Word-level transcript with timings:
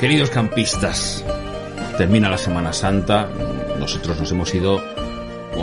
Queridos 0.00 0.30
campistas, 0.30 1.22
termina 1.98 2.30
la 2.30 2.38
Semana 2.38 2.72
Santa, 2.72 3.28
nosotros 3.78 4.18
nos 4.18 4.32
hemos 4.32 4.54
ido, 4.54 4.82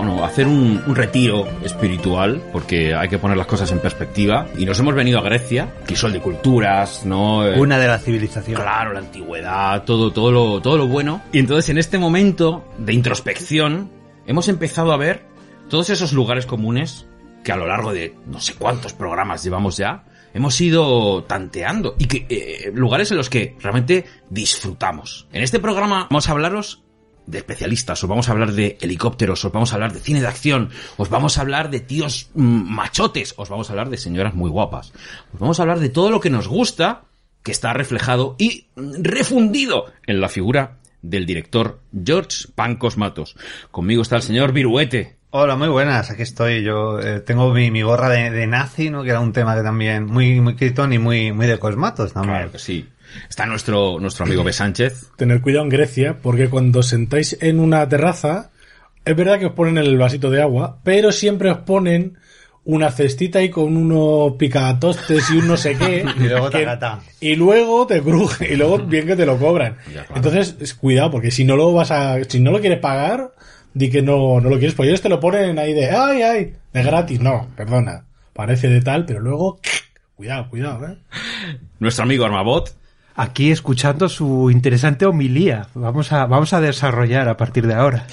bueno, 0.01 0.25
hacer 0.25 0.47
un, 0.47 0.81
un 0.87 0.95
retiro 0.95 1.47
espiritual, 1.63 2.41
porque 2.51 2.95
hay 2.95 3.07
que 3.07 3.19
poner 3.19 3.37
las 3.37 3.45
cosas 3.45 3.71
en 3.71 3.77
perspectiva, 3.77 4.47
y 4.57 4.65
nos 4.65 4.79
hemos 4.79 4.95
venido 4.95 5.19
a 5.19 5.21
Grecia, 5.21 5.75
crisol 5.85 6.11
de 6.11 6.19
culturas, 6.19 7.05
¿no? 7.05 7.47
Eh, 7.47 7.59
Una 7.59 7.77
de 7.77 7.87
la 7.87 7.99
civilización. 7.99 8.59
Claro, 8.59 8.93
la 8.93 8.99
antigüedad, 8.99 9.83
todo, 9.83 10.11
todo 10.11 10.31
lo, 10.31 10.59
todo 10.59 10.77
lo 10.77 10.87
bueno. 10.87 11.21
Y 11.31 11.37
entonces 11.37 11.69
en 11.69 11.77
este 11.77 11.99
momento 11.99 12.67
de 12.79 12.93
introspección, 12.93 13.91
hemos 14.25 14.47
empezado 14.47 14.91
a 14.91 14.97
ver 14.97 15.23
todos 15.69 15.91
esos 15.91 16.13
lugares 16.13 16.47
comunes 16.47 17.05
que 17.43 17.51
a 17.51 17.55
lo 17.55 17.67
largo 17.67 17.93
de 17.93 18.15
no 18.25 18.39
sé 18.39 18.55
cuántos 18.55 18.93
programas 18.93 19.43
llevamos 19.43 19.77
ya, 19.77 20.05
hemos 20.33 20.59
ido 20.61 21.25
tanteando 21.25 21.95
y 21.99 22.05
que 22.05 22.25
eh, 22.27 22.71
lugares 22.73 23.11
en 23.11 23.17
los 23.17 23.29
que 23.29 23.55
realmente 23.59 24.05
disfrutamos. 24.31 25.27
En 25.31 25.43
este 25.43 25.59
programa 25.59 26.07
vamos 26.09 26.27
a 26.27 26.31
hablaros 26.31 26.81
de 27.31 27.37
especialistas, 27.39 28.03
os 28.03 28.09
vamos 28.09 28.29
a 28.29 28.33
hablar 28.33 28.51
de 28.51 28.77
helicópteros, 28.81 29.43
os 29.43 29.51
vamos 29.51 29.71
a 29.71 29.75
hablar 29.75 29.93
de 29.93 29.99
cine 29.99 30.21
de 30.21 30.27
acción, 30.27 30.69
os 30.97 31.09
vamos 31.09 31.37
a 31.37 31.41
hablar 31.41 31.69
de 31.69 31.79
tíos 31.79 32.29
mm, 32.35 32.43
machotes, 32.43 33.33
os 33.37 33.49
vamos 33.49 33.69
a 33.69 33.73
hablar 33.73 33.89
de 33.89 33.97
señoras 33.97 34.35
muy 34.35 34.49
guapas, 34.49 34.91
os 35.33 35.39
vamos 35.39 35.59
a 35.59 35.63
hablar 35.63 35.79
de 35.79 35.89
todo 35.89 36.11
lo 36.11 36.19
que 36.19 36.29
nos 36.29 36.47
gusta 36.47 37.03
que 37.41 37.51
está 37.51 37.73
reflejado 37.73 38.35
y 38.37 38.67
mm, 38.75 39.01
refundido 39.01 39.85
en 40.05 40.21
la 40.21 40.29
figura 40.29 40.77
del 41.01 41.25
director 41.25 41.79
George 42.05 42.49
Pancos 42.53 42.97
Matos. 42.97 43.35
Conmigo 43.71 44.01
está 44.01 44.17
el 44.17 44.21
señor 44.21 44.51
Viruete. 44.51 45.17
Hola, 45.31 45.55
muy 45.55 45.69
buenas. 45.69 46.11
Aquí 46.11 46.23
estoy. 46.23 46.61
Yo 46.61 46.99
eh, 46.99 47.21
tengo 47.21 47.53
mi, 47.53 47.71
mi 47.71 47.81
gorra 47.81 48.09
de, 48.09 48.29
de 48.29 48.47
nazi, 48.47 48.89
¿no? 48.89 49.01
Que 49.01 49.11
era 49.11 49.21
un 49.21 49.31
tema 49.31 49.55
que 49.55 49.63
también 49.63 50.05
muy 50.05 50.41
muy 50.41 50.55
critón 50.55 50.91
y 50.91 50.99
muy 50.99 51.31
muy 51.31 51.47
de 51.47 51.57
cosmatos 51.57 52.11
también. 52.13 52.35
Claro 52.35 52.51
que 52.51 52.59
sí. 52.59 52.87
Está 53.29 53.45
nuestro, 53.45 53.99
nuestro 53.99 54.25
amigo 54.25 54.43
B. 54.43 54.53
Sánchez. 54.53 55.09
Tener 55.17 55.41
cuidado 55.41 55.63
en 55.65 55.69
Grecia, 55.69 56.17
porque 56.21 56.49
cuando 56.49 56.83
sentáis 56.83 57.37
en 57.41 57.59
una 57.59 57.87
terraza, 57.89 58.51
es 59.05 59.15
verdad 59.15 59.39
que 59.39 59.47
os 59.47 59.53
ponen 59.53 59.77
el 59.77 59.97
vasito 59.97 60.29
de 60.29 60.41
agua, 60.41 60.79
pero 60.83 61.11
siempre 61.11 61.49
os 61.51 61.59
ponen 61.59 62.17
una 62.63 62.91
cestita 62.91 63.39
ahí 63.39 63.49
con 63.49 63.75
unos 63.75 64.33
picatostes 64.37 65.31
y 65.31 65.37
un 65.37 65.47
no 65.47 65.57
sé 65.57 65.75
qué. 65.77 66.05
Y 66.19 66.23
luego 66.27 66.49
que- 66.51 66.59
tacatá. 66.59 66.99
Y 67.19 67.35
luego 67.35 67.87
te 67.87 68.01
cruje, 68.01 68.53
y 68.53 68.55
luego 68.55 68.77
bien 68.79 69.07
que 69.07 69.15
te 69.15 69.25
lo 69.25 69.37
cobran. 69.37 69.77
Ya, 69.87 70.05
claro. 70.05 70.15
Entonces, 70.15 70.55
es- 70.59 70.73
cuidado, 70.75 71.09
porque 71.11 71.31
si 71.31 71.43
no 71.43 71.55
lo 71.55 71.73
vas 71.73 71.89
a, 71.91 72.23
si 72.25 72.39
no 72.39 72.51
lo 72.51 72.59
quieres 72.61 72.79
pagar, 72.79 73.31
di 73.73 73.89
que 73.89 74.01
no, 74.01 74.39
no 74.41 74.49
lo 74.49 74.57
quieres, 74.59 74.75
pues 74.75 74.89
ellos 74.89 75.01
te 75.01 75.09
lo 75.09 75.19
ponen 75.19 75.57
ahí 75.57 75.73
de, 75.73 75.89
ay, 75.89 76.21
ay, 76.21 76.53
de 76.73 76.83
gratis. 76.83 77.19
No, 77.19 77.47
perdona. 77.55 78.05
Parece 78.33 78.67
de 78.69 78.81
tal, 78.81 79.05
pero 79.05 79.19
luego, 79.21 79.59
cuidado, 80.15 80.47
cuidado, 80.49 80.85
eh. 80.87 80.97
Nuestro 81.79 82.03
amigo 82.03 82.25
Armabot. 82.25 82.75
Aquí 83.15 83.51
escuchando 83.51 84.07
su 84.09 84.49
interesante 84.51 85.05
homilía. 85.05 85.67
Vamos 85.73 86.11
a, 86.11 86.25
vamos 86.25 86.53
a 86.53 86.61
desarrollar 86.61 87.27
a 87.29 87.37
partir 87.37 87.67
de 87.67 87.73
ahora. 87.73 88.07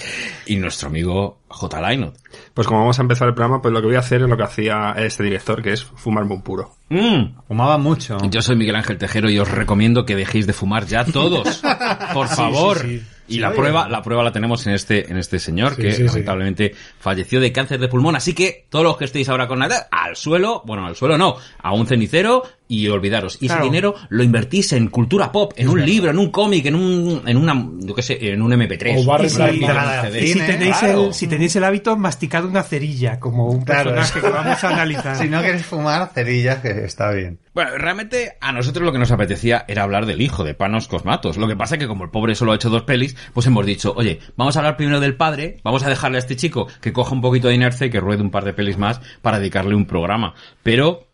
Y 0.46 0.56
nuestro 0.56 0.88
amigo 0.88 1.38
J. 1.48 1.80
Lainot. 1.80 2.16
Pues 2.52 2.66
como 2.66 2.80
vamos 2.80 2.98
a 2.98 3.02
empezar 3.02 3.28
el 3.28 3.34
programa, 3.34 3.62
pues 3.62 3.72
lo 3.72 3.80
que 3.80 3.86
voy 3.86 3.96
a 3.96 4.00
hacer 4.00 4.22
es 4.22 4.28
lo 4.28 4.36
que 4.36 4.42
hacía 4.42 4.94
este 4.98 5.22
director, 5.22 5.62
que 5.62 5.72
es 5.72 5.84
fumarme 5.84 6.34
un 6.34 6.42
puro. 6.42 6.74
Mm. 6.88 7.38
Fumaba 7.46 7.78
mucho. 7.78 8.18
Yo 8.30 8.42
soy 8.42 8.56
Miguel 8.56 8.76
Ángel 8.76 8.98
Tejero 8.98 9.30
y 9.30 9.38
os 9.38 9.50
recomiendo 9.50 10.04
que 10.04 10.16
dejéis 10.16 10.46
de 10.46 10.52
fumar 10.52 10.86
ya 10.86 11.04
todos. 11.04 11.62
Por 12.12 12.28
favor. 12.28 12.78
sí, 12.78 12.98
sí. 12.98 13.06
Y 13.30 13.40
la 13.40 13.52
prueba, 13.52 13.90
la 13.90 14.00
prueba 14.00 14.22
la 14.22 14.32
tenemos 14.32 14.66
en 14.66 14.72
este, 14.72 15.10
en 15.10 15.18
este 15.18 15.38
señor 15.38 15.74
Sí, 15.74 15.82
que 15.82 15.92
sí, 15.92 15.96
sí. 15.98 16.04
lamentablemente 16.04 16.74
falleció 16.98 17.40
de 17.40 17.52
cáncer 17.52 17.78
de 17.78 17.86
pulmón. 17.88 18.16
Así 18.16 18.32
que 18.32 18.64
todos 18.70 18.86
los 18.86 18.96
que 18.96 19.04
estéis 19.04 19.28
ahora 19.28 19.46
con 19.46 19.58
nada, 19.58 19.86
al 19.90 20.16
suelo, 20.16 20.62
bueno, 20.64 20.86
al 20.86 20.96
suelo 20.96 21.18
no, 21.18 21.36
a 21.62 21.74
un 21.74 21.86
cenicero 21.86 22.42
y 22.68 22.86
olvidaros. 22.88 23.38
Y 23.40 23.46
Claro. 23.46 23.62
ese 23.62 23.70
dinero 23.70 23.94
lo 24.10 24.22
invertís 24.22 24.72
en 24.74 24.88
cultura 24.88 25.32
pop, 25.32 25.52
en 25.56 25.68
un 25.68 25.84
libro, 25.84 26.10
en 26.10 26.18
un 26.18 26.30
cómic, 26.30 26.66
en 26.66 26.74
un, 26.74 27.22
en 27.26 27.36
una, 27.36 27.68
yo 27.80 27.94
qué 27.94 28.02
sé, 28.02 28.30
en 28.32 28.42
un 28.42 28.52
MP3. 28.52 29.02
O 29.02 29.04
barres 29.04 29.32
si 29.32 29.38
tenéis, 29.38 30.76
claro. 30.78 31.06
el, 31.06 31.14
si 31.14 31.26
tenéis 31.26 31.56
el 31.56 31.64
hábito, 31.64 31.96
masticad 31.96 32.44
una 32.44 32.62
cerilla, 32.62 33.18
como 33.18 33.46
un 33.48 33.62
Claro, 33.64 33.94
personaje 33.94 34.18
es- 34.18 34.24
que 34.24 34.30
vamos 34.30 34.64
a 34.64 34.68
analizar. 34.68 35.16
Si 35.18 35.28
no 35.28 35.40
quieres 35.40 35.64
fumar, 35.66 36.10
cerillas, 36.14 36.58
que 36.58 36.84
está 36.84 37.10
bien. 37.12 37.40
Bueno, 37.54 37.70
realmente 37.76 38.36
a 38.40 38.52
nosotros 38.52 38.84
lo 38.84 38.92
que 38.92 38.98
nos 38.98 39.10
apetecía 39.10 39.64
era 39.66 39.82
hablar 39.82 40.06
del 40.06 40.20
hijo 40.20 40.44
de 40.44 40.54
Panos 40.54 40.86
Cosmatos. 40.86 41.38
Lo 41.38 41.48
que 41.48 41.56
pasa 41.56 41.74
es 41.74 41.80
que 41.80 41.88
como 41.88 42.04
el 42.04 42.10
pobre 42.10 42.34
solo 42.36 42.52
ha 42.52 42.54
hecho 42.54 42.70
dos 42.70 42.82
pelis, 42.82 43.16
pues 43.32 43.46
hemos 43.48 43.66
dicho, 43.66 43.94
oye, 43.96 44.20
vamos 44.36 44.54
a 44.56 44.60
hablar 44.60 44.76
primero 44.76 45.00
del 45.00 45.16
padre, 45.16 45.56
vamos 45.64 45.82
a 45.82 45.88
dejarle 45.88 46.18
a 46.18 46.20
este 46.20 46.36
chico 46.36 46.68
que 46.80 46.92
coja 46.92 47.12
un 47.14 47.20
poquito 47.20 47.48
de 47.48 47.54
inercia 47.54 47.86
y 47.86 47.90
que 47.90 47.98
ruede 48.00 48.22
un 48.22 48.30
par 48.30 48.44
de 48.44 48.52
pelis 48.52 48.78
más 48.78 49.00
para 49.22 49.38
dedicarle 49.40 49.74
un 49.74 49.86
programa. 49.86 50.34
Pero 50.62 51.07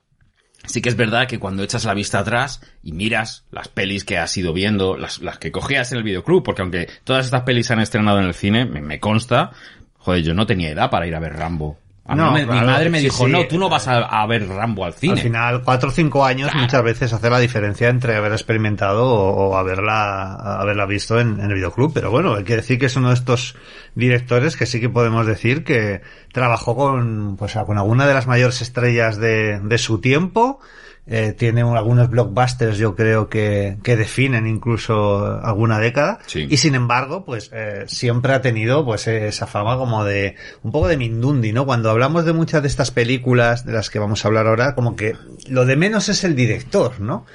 sí 0.67 0.83
que 0.83 0.89
es 0.89 0.97
verdad 0.97 1.27
que 1.27 1.39
cuando 1.39 1.63
echas 1.63 1.85
la 1.85 1.95
vista 1.95 2.19
atrás 2.19 2.61
y 2.83 2.93
miras 2.93 3.45
las 3.51 3.69
pelis 3.69 4.05
que 4.05 4.19
has 4.19 4.37
ido 4.37 4.53
viendo, 4.53 4.97
las, 4.97 5.21
que 5.39 5.53
cogías 5.53 5.93
en 5.93 5.99
el 5.99 6.05
videoclub, 6.05 6.43
porque 6.43 6.63
aunque 6.63 6.89
todas 7.05 7.27
estas 7.27 7.43
pelis 7.43 7.67
se 7.67 7.73
han 7.73 7.81
estrenado 7.81 8.19
en 8.19 8.27
el 8.27 8.35
cine, 8.35 8.65
me, 8.65 8.81
me 8.81 9.01
consta, 9.01 9.53
joder, 9.99 10.23
yo 10.23 10.35
no 10.35 10.47
tenía 10.47 10.71
edad 10.71 10.91
para 10.91 11.07
ir 11.07 11.15
a 11.15 11.21
ver 11.21 11.35
Rambo. 11.35 11.79
A 12.07 12.15
No, 12.15 12.33
me- 12.33 12.45
mi 12.45 12.61
madre 12.61 12.91
me 12.91 12.99
sí, 12.99 13.05
dijo, 13.05 13.25
sí. 13.25 13.33
no, 13.33 13.47
tú 13.47 13.59
no 13.59 13.71
vas 13.71 13.89
a, 13.89 14.01
a 14.01 14.27
ver 14.27 14.47
Rambo 14.47 14.85
al 14.85 14.93
cine. 14.93 15.15
Al 15.15 15.19
final, 15.21 15.63
cuatro 15.63 15.89
o 15.89 15.93
cinco 15.93 16.23
años 16.25 16.51
muchas 16.55 16.83
veces 16.83 17.13
hace 17.15 17.31
la 17.31 17.39
diferencia 17.39 17.89
entre 17.89 18.15
haber 18.17 18.33
experimentado 18.33 19.07
o, 19.07 19.31
o 19.49 19.57
haberla, 19.57 20.35
haberla 20.35 20.85
visto 20.85 21.19
en, 21.19 21.41
en 21.41 21.47
el 21.51 21.55
videoclub. 21.55 21.95
Pero 21.95 22.11
bueno, 22.11 22.35
hay 22.35 22.45
que 22.45 22.57
decir 22.57 22.79
que 22.79 22.87
es 22.87 22.97
uno 22.97 23.09
de 23.09 23.15
estos 23.15 23.57
directores 23.95 24.57
que 24.59 24.67
sí 24.67 24.81
que 24.81 24.91
podemos 24.91 25.27
decir 25.27 25.65
que 25.65 26.03
trabajó 26.33 26.77
con, 26.77 27.37
pues, 27.39 27.55
con 27.65 27.79
alguna 27.79 28.07
de 28.07 28.13
las 28.15 28.27
mayores 28.27 28.61
estrellas 28.61 29.17
de, 29.17 29.61
de 29.61 29.79
su 29.79 30.01
tiempo. 30.01 30.61
Eh, 31.07 31.35
tiene 31.37 31.63
un- 31.65 31.77
algunos 31.77 32.09
blockbusters, 32.09 32.79
yo 32.79 32.97
creo 32.97 33.29
que, 33.29 33.77
que 33.83 33.95
definen 33.95 34.47
incluso 34.47 35.39
alguna 35.43 35.79
década. 35.79 36.19
Sí. 36.27 36.47
Y 36.49 36.57
sin 36.57 36.75
embargo, 36.75 37.27
pues 37.27 37.51
eh, 37.53 37.85
siempre 37.89 38.33
ha 38.33 38.41
tenido 38.41 38.87
pues 38.87 39.07
esa 39.07 39.47
fama 39.47 39.77
como 39.77 40.05
de 40.05 40.37
un 40.63 40.73
poco 40.73 40.89
de 40.89 40.97
Mindundi, 40.97 41.53
¿no? 41.53 41.67
Cuando 41.67 41.91
hablamos 41.91 42.25
de 42.25 42.33
muchas 42.33 42.63
de 42.63 42.69
estas 42.69 42.91
películas 42.91 43.67
de 43.67 43.73
las 43.75 43.91
que 43.91 43.99
vamos 43.99 44.25
a 44.25 44.29
hablar 44.29 44.47
ahora, 44.47 44.75
como 44.75 44.97
que 44.97 45.15
lo 45.47 45.67
de 45.67 45.77
menos 45.77 46.09
es 46.09 46.25
el 46.25 46.35
director, 46.35 46.99
¿no? 47.01 47.27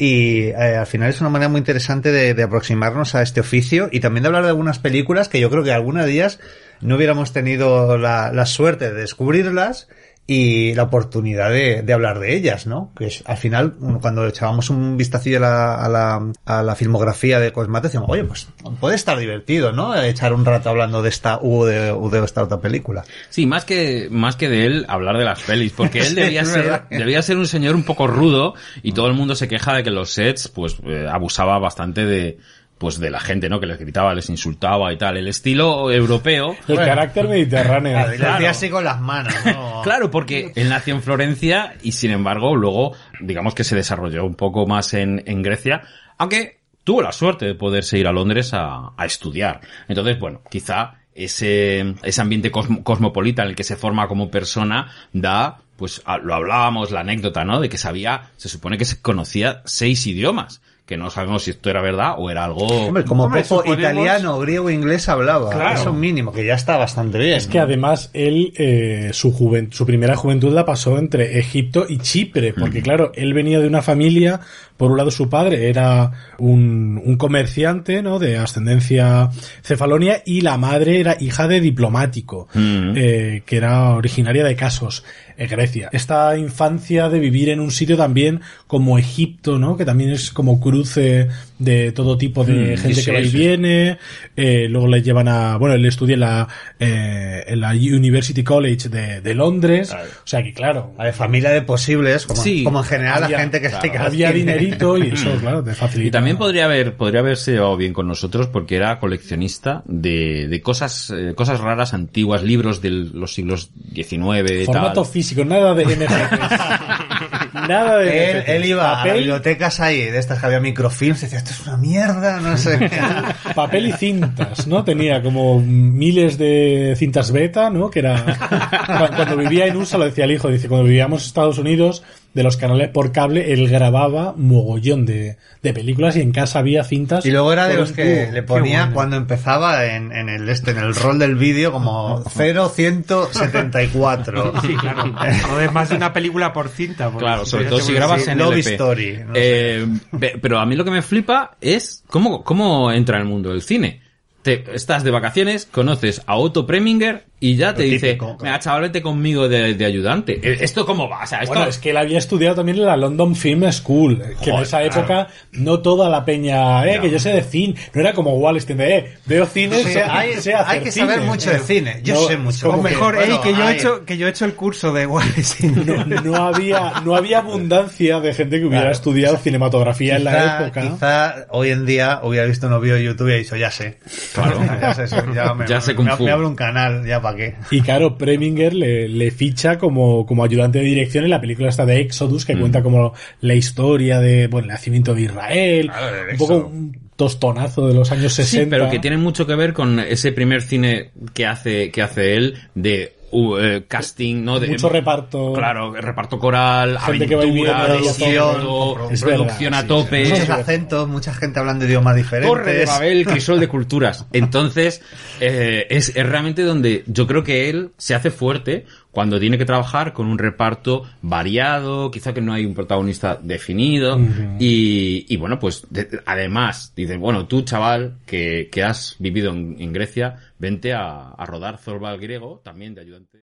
Y 0.00 0.50
eh, 0.50 0.76
al 0.78 0.86
final 0.86 1.10
es 1.10 1.20
una 1.20 1.28
manera 1.28 1.48
muy 1.48 1.58
interesante 1.58 2.12
de, 2.12 2.32
de 2.34 2.42
aproximarnos 2.44 3.16
a 3.16 3.22
este 3.22 3.40
oficio 3.40 3.88
y 3.90 3.98
también 3.98 4.22
de 4.22 4.28
hablar 4.28 4.44
de 4.44 4.50
algunas 4.50 4.78
películas 4.78 5.28
que 5.28 5.40
yo 5.40 5.50
creo 5.50 5.64
que 5.64 5.72
algunos 5.72 6.06
días 6.06 6.38
no 6.80 6.94
hubiéramos 6.94 7.32
tenido 7.32 7.98
la, 7.98 8.30
la 8.32 8.46
suerte 8.46 8.92
de 8.92 9.00
descubrirlas 9.00 9.88
y 10.30 10.74
la 10.74 10.82
oportunidad 10.82 11.50
de, 11.50 11.80
de 11.80 11.92
hablar 11.94 12.18
de 12.18 12.36
ellas, 12.36 12.66
¿no? 12.66 12.92
Que 12.94 13.06
es, 13.06 13.22
al 13.24 13.38
final, 13.38 13.76
cuando 14.02 14.26
echábamos 14.26 14.68
un 14.68 14.98
vistacillo 14.98 15.38
a 15.38 15.40
la, 15.40 15.74
a 15.76 15.88
la, 15.88 16.32
a 16.44 16.62
la 16.62 16.74
filmografía 16.74 17.40
de 17.40 17.50
Cosmate, 17.50 17.88
decíamos, 17.88 18.10
oye, 18.10 18.24
pues 18.24 18.46
puede 18.78 18.94
estar 18.94 19.18
divertido, 19.18 19.72
¿no? 19.72 19.96
Echar 19.98 20.34
un 20.34 20.44
rato 20.44 20.68
hablando 20.68 21.00
de 21.00 21.08
esta 21.08 21.38
u 21.40 21.64
de, 21.64 21.94
u 21.94 22.10
de 22.10 22.22
esta 22.22 22.42
otra 22.42 22.60
película. 22.60 23.04
Sí, 23.30 23.46
más 23.46 23.64
que, 23.64 24.08
más 24.10 24.36
que 24.36 24.50
de 24.50 24.66
él, 24.66 24.84
hablar 24.88 25.16
de 25.16 25.24
las 25.24 25.40
pelis, 25.40 25.72
porque 25.72 26.00
él 26.00 26.14
debía 26.14 26.44
ser, 26.44 26.82
debía 26.90 27.22
ser 27.22 27.38
un 27.38 27.46
señor 27.46 27.74
un 27.74 27.84
poco 27.84 28.06
rudo 28.06 28.52
y 28.82 28.92
todo 28.92 29.06
el 29.06 29.14
mundo 29.14 29.34
se 29.34 29.48
queja 29.48 29.72
de 29.76 29.82
que 29.82 29.90
los 29.90 30.10
sets, 30.10 30.48
pues, 30.48 30.76
eh, 30.84 31.06
abusaba 31.10 31.58
bastante 31.58 32.04
de, 32.04 32.36
pues 32.78 32.98
de 33.00 33.10
la 33.10 33.20
gente, 33.20 33.48
¿no? 33.48 33.58
Que 33.60 33.66
les 33.66 33.78
gritaba, 33.78 34.14
les 34.14 34.30
insultaba 34.30 34.92
y 34.92 34.96
tal. 34.98 35.16
El 35.16 35.26
estilo 35.28 35.90
europeo. 35.90 36.56
El 36.68 36.76
carácter 36.76 37.28
mediterráneo. 37.28 38.50
Así 38.50 38.70
con 38.70 38.84
las 38.84 39.00
manos, 39.00 39.34
¿no? 39.44 39.80
Claro, 39.82 40.10
porque 40.10 40.52
él 40.56 40.68
nació 40.68 40.94
en 40.94 41.02
Florencia 41.02 41.74
y 41.82 41.92
sin 41.92 42.10
embargo 42.10 42.54
luego, 42.56 42.94
digamos 43.20 43.54
que 43.54 43.64
se 43.64 43.76
desarrolló 43.76 44.24
un 44.24 44.34
poco 44.34 44.66
más 44.66 44.94
en, 44.94 45.22
en 45.26 45.42
Grecia, 45.42 45.82
aunque 46.18 46.60
tuvo 46.84 47.02
la 47.02 47.12
suerte 47.12 47.46
de 47.46 47.54
poderse 47.54 47.98
ir 47.98 48.06
a 48.06 48.12
Londres 48.12 48.52
a, 48.54 48.90
a 48.96 49.06
estudiar. 49.06 49.60
Entonces, 49.88 50.18
bueno, 50.18 50.42
quizá 50.50 50.94
ese, 51.14 51.94
ese 52.02 52.20
ambiente 52.20 52.50
cosmo- 52.50 52.82
cosmopolita 52.82 53.42
en 53.42 53.48
el 53.50 53.54
que 53.56 53.64
se 53.64 53.76
forma 53.76 54.08
como 54.08 54.30
persona 54.30 54.90
da, 55.12 55.58
pues 55.76 56.02
a- 56.04 56.18
lo 56.18 56.34
hablábamos, 56.34 56.90
la 56.90 57.00
anécdota, 57.00 57.44
¿no? 57.44 57.60
De 57.60 57.68
que 57.68 57.78
sabía, 57.78 58.30
se 58.36 58.48
supone 58.48 58.78
que 58.78 58.84
se 58.84 59.00
conocía 59.02 59.62
seis 59.64 60.06
idiomas, 60.06 60.60
que 60.88 60.96
no 60.96 61.10
sabemos 61.10 61.42
si 61.42 61.50
esto 61.50 61.68
era 61.68 61.82
verdad 61.82 62.14
o 62.16 62.30
era 62.30 62.44
algo... 62.46 62.66
Hombre, 62.66 63.04
como 63.04 63.24
Hombre, 63.24 63.42
poco 63.42 63.62
suponemos- 63.62 63.78
italiano, 63.78 64.38
griego, 64.38 64.70
inglés 64.70 65.06
hablaba. 65.10 65.50
Claro. 65.50 65.78
Eso 65.78 65.92
mínimo, 65.92 66.32
que 66.32 66.46
ya 66.46 66.54
está 66.54 66.78
bastante 66.78 67.18
bien. 67.18 67.34
Es 67.34 67.46
que 67.46 67.58
además 67.58 68.08
él, 68.14 68.54
eh, 68.56 69.10
su, 69.12 69.30
juven- 69.32 69.70
su 69.70 69.84
primera 69.84 70.16
juventud 70.16 70.50
la 70.52 70.64
pasó 70.64 70.96
entre 70.96 71.38
Egipto 71.38 71.84
y 71.86 71.98
Chipre, 71.98 72.54
porque 72.54 72.80
claro, 72.80 73.12
él 73.14 73.34
venía 73.34 73.60
de 73.60 73.66
una 73.66 73.82
familia, 73.82 74.40
por 74.78 74.90
un 74.92 74.96
lado 74.96 75.10
su 75.10 75.28
padre 75.28 75.68
era 75.68 76.12
un, 76.38 76.98
un 77.04 77.16
comerciante, 77.18 78.00
¿no? 78.02 78.18
De 78.18 78.38
ascendencia 78.38 79.28
cefalonia 79.62 80.22
y 80.24 80.40
la 80.40 80.56
madre 80.56 81.00
era 81.00 81.16
hija 81.20 81.46
de 81.48 81.60
diplomático, 81.60 82.48
Mm. 82.54 82.92
eh, 82.96 83.42
que 83.44 83.56
era 83.58 83.90
originaria 83.90 84.44
de 84.44 84.56
Casos, 84.56 85.04
en 85.36 85.48
Grecia. 85.48 85.88
Esta 85.92 86.36
infancia 86.36 87.08
de 87.08 87.20
vivir 87.20 87.48
en 87.50 87.60
un 87.60 87.70
sitio 87.70 87.96
también 87.96 88.40
como 88.66 88.98
Egipto, 88.98 89.58
¿no? 89.58 89.76
Que 89.76 89.84
también 89.84 90.10
es 90.10 90.30
como 90.32 90.58
cruce 90.60 91.28
de 91.60 91.92
todo 91.92 92.16
tipo 92.18 92.44
de 92.44 92.74
Mm, 92.74 92.78
gente 92.78 92.94
sí, 92.94 93.04
que 93.04 93.12
va 93.12 93.20
y 93.20 93.28
sí. 93.28 93.36
viene, 93.36 93.98
eh, 94.36 94.66
luego 94.68 94.88
le 94.88 95.00
llevan 95.02 95.28
a, 95.28 95.56
bueno, 95.56 95.74
él 95.76 95.84
estudia 95.86 96.14
en 96.14 96.20
la, 96.20 96.48
eh, 96.80 97.44
en 97.46 97.60
la 97.60 97.70
University 97.70 98.42
College 98.42 98.88
de, 98.88 99.20
de 99.20 99.34
Londres, 99.34 99.92
o 99.92 100.26
sea 100.26 100.42
que 100.42 100.52
claro, 100.52 100.92
A 100.98 101.04
ver, 101.04 101.14
familia 101.14 101.50
de 101.50 101.62
posibles, 101.62 102.26
como, 102.26 102.42
Sí. 102.42 102.64
como 102.64 102.78
en 102.80 102.84
general 102.84 103.22
Había- 103.24 103.36
la 103.36 103.42
gente 103.42 103.60
que 103.60 103.68
claro, 103.68 103.82
se 103.92 103.96
había 103.98 104.32
tiene. 104.32 104.52
Y 104.68 105.08
eso, 105.12 105.30
claro, 105.40 105.62
te 105.62 105.74
facilita. 105.74 106.08
Y 106.08 106.10
también 106.10 106.36
podría 106.36 106.64
haber, 106.66 106.96
podría 106.96 107.20
haberse 107.20 107.52
llevado 107.52 107.76
bien 107.76 107.92
con 107.92 108.06
nosotros 108.08 108.46
porque 108.48 108.76
era 108.76 108.98
coleccionista 108.98 109.82
de, 109.86 110.48
de 110.48 110.60
cosas, 110.60 111.10
eh, 111.10 111.34
cosas 111.34 111.60
raras 111.60 111.94
antiguas, 111.94 112.42
libros 112.42 112.80
de 112.82 112.90
los 112.90 113.34
siglos 113.34 113.70
XIX 113.94 114.66
Formato 114.66 115.02
tal. 115.02 115.10
físico, 115.12 115.44
nada 115.44 115.74
de 115.74 115.84
NFTs. 115.96 117.57
Nada 117.68 117.98
de 117.98 118.30
Él, 118.56 118.64
iba 118.64 119.00
a 119.00 119.04
las 119.04 119.14
bibliotecas 119.14 119.78
ahí, 119.80 120.00
de 120.10 120.18
estas 120.18 120.38
que 120.40 120.46
había 120.46 120.60
microfilms, 120.60 121.18
y 121.20 121.26
decía, 121.26 121.38
esto 121.38 121.50
es 121.50 121.60
una 121.66 121.76
mierda, 121.76 122.40
no 122.40 122.56
sé 122.56 122.90
papel 123.54 123.86
y 123.86 123.92
cintas, 123.92 124.66
¿no? 124.66 124.82
Tenía 124.84 125.22
como 125.22 125.60
miles 125.60 126.38
de 126.38 126.94
cintas 126.96 127.30
beta, 127.32 127.68
¿no? 127.70 127.90
Que 127.90 127.98
era 128.00 128.24
cu- 128.24 129.14
cuando 129.16 129.36
vivía 129.36 129.66
en 129.66 129.76
USA 129.76 129.98
lo 129.98 130.04
decía 130.06 130.24
el 130.24 130.32
hijo, 130.32 130.48
dice, 130.48 130.68
cuando 130.68 130.86
vivíamos 130.86 131.22
en 131.22 131.26
Estados 131.28 131.58
Unidos 131.58 132.02
de 132.34 132.42
los 132.42 132.56
canales 132.58 132.90
por 132.90 133.10
cable, 133.10 133.52
él 133.54 133.68
grababa 133.68 134.34
mogollón 134.36 135.06
de, 135.06 135.38
de 135.62 135.72
películas 135.72 136.14
y 136.16 136.20
en 136.20 136.30
casa 136.30 136.58
había 136.60 136.84
cintas. 136.84 137.24
Y 137.26 137.30
luego 137.30 137.52
era 137.52 137.66
de 137.68 137.76
los 137.76 137.90
que 137.92 138.24
tubo. 138.26 138.32
le 138.34 138.42
ponía 138.42 138.80
bueno. 138.80 138.94
cuando 138.94 139.16
empezaba 139.16 139.86
en, 139.86 140.12
en 140.12 140.28
el 140.28 140.46
este, 140.48 140.70
en 140.72 140.78
el 140.78 140.94
rol 140.94 141.18
del 141.18 141.34
vídeo 141.36 141.72
como 141.72 142.22
0174. 142.28 144.52
Sí, 144.62 144.74
claro. 144.76 145.04
No 145.48 145.60
es 145.60 145.72
más 145.72 145.88
de 145.88 145.96
una 145.96 146.12
película 146.12 146.52
por 146.52 146.68
cinta. 146.68 147.06
porque 147.10 147.24
Claro, 147.24 147.46
sobre 147.58 147.70
todo 147.70 147.80
si 147.80 147.92
grabas 147.94 148.26
en 148.28 148.38
Love 148.38 148.54
LP. 148.54 148.70
Story, 148.74 149.18
no 149.26 149.32
Eh, 149.34 149.86
pe- 150.18 150.38
pero 150.40 150.58
a 150.58 150.66
mí 150.66 150.74
lo 150.76 150.84
que 150.84 150.90
me 150.90 151.02
flipa 151.02 151.56
es 151.60 152.02
cómo, 152.08 152.42
cómo 152.44 152.90
entra 152.92 153.16
en 153.18 153.22
el 153.22 153.28
mundo 153.28 153.50
del 153.50 153.62
cine. 153.62 154.02
Te, 154.42 154.64
estás 154.74 155.04
de 155.04 155.10
vacaciones, 155.10 155.66
conoces 155.70 156.22
a 156.26 156.36
Otto 156.36 156.66
Preminger 156.66 157.24
y 157.40 157.54
ya 157.56 157.72
te 157.74 157.84
dice, 157.84 158.06
típico, 158.08 158.26
claro. 158.36 158.38
venga 158.42 158.58
chaval, 158.58 158.82
vete 158.82 159.00
conmigo 159.02 159.48
de, 159.48 159.74
de 159.74 159.84
ayudante. 159.84 160.40
Eh, 160.42 160.58
¿Esto 160.60 160.84
cómo 160.84 161.08
va? 161.08 161.22
O 161.22 161.26
sea, 161.26 161.40
esto... 161.40 161.54
Bueno, 161.54 161.68
es 161.70 161.78
que 161.78 161.90
él 161.90 161.96
había 161.96 162.18
estudiado 162.18 162.56
también 162.56 162.78
en 162.78 162.86
la 162.86 162.96
London 162.96 163.36
Film 163.36 163.70
School, 163.72 164.18
que 164.42 164.50
en 164.50 164.56
Joder, 164.56 164.62
esa 164.62 164.82
época 164.82 165.28
no 165.52 165.80
toda 165.80 166.08
la 166.10 166.24
peña, 166.24 166.84
eh, 166.86 167.00
que 167.00 167.10
yo 167.10 167.18
sé 167.18 167.30
de 167.30 167.42
cine, 167.42 167.74
no 167.94 168.00
era 168.00 168.12
como 168.12 168.32
Wallenstein 168.38 168.78
de, 168.78 168.96
eh, 168.96 169.14
veo 169.26 169.46
cine, 169.46 169.76
Sí, 169.84 169.98
hay, 169.98 170.34
sé 170.34 170.54
hacer 170.54 170.66
hay 170.78 170.80
que 170.82 170.90
saber 170.92 171.14
cine. 171.20 171.26
mucho 171.26 171.50
de 171.50 171.58
cine. 171.60 172.00
Yo 172.02 172.14
No, 172.14 172.20
sé 172.26 172.36
mucho. 172.36 172.66
como 172.66 172.78
O 172.80 172.82
mejor, 172.82 173.14
Bueno, 173.14 173.34
ey, 173.34 173.40
que 173.40 173.54
yo 173.56 173.68
he 173.68 173.72
hecho, 173.74 174.04
que 174.04 174.16
yo 174.18 174.26
he 174.26 174.30
hecho 174.30 174.44
el 174.44 174.54
curso 174.54 174.92
de 174.92 175.06
Wallace. 175.06 175.66
No, 175.68 176.04
no 176.04 176.36
había, 176.36 176.94
no 177.04 177.14
había 177.14 177.38
abundancia 177.38 178.20
de 178.20 178.34
gente 178.34 178.58
que 178.58 178.64
hubiera 178.66 178.82
Claro. 178.82 178.92
estudiado 178.94 179.36
cinematografía 179.36 180.16
en 180.16 180.24
la 180.24 180.32
Quizá, 180.32 180.62
época. 180.64 180.80
quizá 180.82 181.34
hoy 181.50 181.70
en 181.70 181.86
día 181.86 182.20
hubiera 182.22 182.46
visto 182.46 182.66
un 182.66 182.80
vídeo 182.80 182.96
de 182.96 183.04
YouTube 183.04 183.28
y 183.28 183.32
ha 183.32 183.36
dicho, 183.36 183.56
ya 183.56 183.70
sé. 183.70 183.98
Claro. 184.34 184.60
ya 184.80 184.94
sé, 184.94 185.06
ya, 185.34 185.54
me, 185.54 185.66
Ya 185.66 185.80
sé 185.80 185.94
me, 185.94 186.04
me 186.16 186.30
abro 186.30 186.48
un 186.48 186.56
canal, 186.56 187.04
ya 187.06 187.20
para 187.32 187.36
qué. 187.36 187.54
Y 187.70 187.80
claro, 187.80 188.16
Preminger 188.18 188.74
le, 188.74 189.08
le 189.08 189.30
ficha 189.30 189.78
como, 189.78 190.26
como 190.26 190.44
ayudante 190.44 190.78
de 190.78 190.84
dirección 190.84 191.24
en 191.24 191.30
la 191.30 191.40
película 191.40 191.68
esta 191.68 191.86
de 191.86 192.00
Exodus, 192.00 192.44
Mm. 192.44 192.46
que 192.46 192.56
cuenta 192.58 192.82
como 192.82 193.14
la 193.40 193.54
historia 193.54 194.20
de, 194.20 194.46
bueno, 194.46 194.66
el 194.66 194.72
nacimiento 194.72 195.14
de 195.14 195.22
Israel, 195.22 195.86
Claro, 195.90 196.16
un 196.32 196.36
poco 196.38 196.56
un 196.68 196.98
tostonazo 197.16 197.88
de 197.88 197.94
los 197.94 198.10
años 198.12 198.32
60. 198.32 198.64
Sí, 198.64 198.70
pero 198.70 198.88
que 198.88 198.98
tiene 199.00 199.16
mucho 199.16 199.46
que 199.46 199.54
ver 199.56 199.72
con 199.72 199.98
ese 199.98 200.30
primer 200.32 200.62
cine 200.62 201.10
que 201.34 201.46
hace, 201.46 201.90
que 201.90 202.00
hace 202.02 202.34
él 202.36 202.54
de 202.74 203.12
uh, 203.30 203.56
eh, 203.58 203.84
casting, 203.86 204.44
¿no? 204.44 204.60
De, 204.60 204.68
mucho 204.68 204.88
reparto. 204.88 205.52
Claro, 205.52 205.92
reparto 205.92 206.38
coral, 206.38 206.98
Gente 206.98 207.26
que 207.26 207.34
aventura, 207.34 207.86
viene, 207.86 208.02
desierto, 208.02 209.10
Es 209.10 209.22
producción 209.22 209.72
verdad, 209.72 209.78
a 209.78 209.82
sí, 209.82 209.88
tope. 209.88 210.24
sí. 210.24 210.32
Muchos 210.32 210.50
acentos, 210.50 211.08
mucha 211.08 211.34
gente 211.34 211.58
hablando 211.58 211.84
idiomas 211.84 212.16
diferentes. 212.16 212.50
Torre 212.50 212.72
de 212.72 212.86
Babel, 212.86 213.26
crisol 213.26 213.60
de 213.60 213.68
culturas. 213.68 214.26
Entonces, 214.32 215.02
eh, 215.40 215.86
es, 215.90 216.14
es 216.14 216.28
realmente 216.28 216.62
donde 216.62 217.04
yo 217.06 217.26
creo 217.26 217.44
que 217.44 217.70
él 217.70 217.92
se 217.96 218.14
hace 218.14 218.30
fuerte 218.30 218.86
cuando 219.10 219.40
tiene 219.40 219.58
que 219.58 219.64
trabajar 219.64 220.12
con 220.12 220.26
un 220.26 220.38
reparto 220.38 221.02
variado, 221.22 222.10
quizá 222.10 222.32
que 222.34 222.40
no 222.40 222.52
hay 222.52 222.64
un 222.66 222.74
protagonista 222.74 223.38
definido, 223.42 224.18
y, 224.58 225.26
y 225.28 225.36
bueno, 225.36 225.58
pues 225.58 225.86
de- 225.90 226.20
además, 226.26 226.92
dicen, 226.94 227.20
bueno, 227.20 227.46
tú 227.46 227.62
chaval, 227.62 228.18
que, 228.26 228.68
que 228.70 228.82
has 228.84 229.16
vivido 229.18 229.50
en, 229.52 229.76
en 229.80 229.92
Grecia, 229.92 230.36
vente 230.58 230.92
a, 230.92 231.30
a 231.30 231.46
rodar 231.46 231.78
Zorbal 231.78 232.18
griego, 232.18 232.60
también 232.62 232.94
de 232.94 233.00
ayudante. 233.00 233.42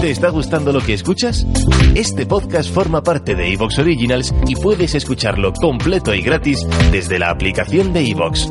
¿Te 0.00 0.10
está 0.10 0.30
gustando 0.30 0.72
lo 0.72 0.80
que 0.80 0.94
escuchas? 0.94 1.46
Este 1.94 2.24
podcast 2.24 2.72
forma 2.72 3.02
parte 3.02 3.34
de 3.34 3.52
Evox 3.52 3.78
Originals 3.80 4.34
y 4.48 4.54
puedes 4.56 4.94
escucharlo 4.94 5.52
completo 5.52 6.14
y 6.14 6.22
gratis 6.22 6.66
desde 6.90 7.18
la 7.18 7.28
aplicación 7.28 7.92
de 7.92 8.08
Evox. 8.08 8.50